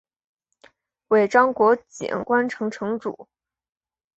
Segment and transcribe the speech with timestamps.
[1.09, 3.27] 尾张国井关城城主。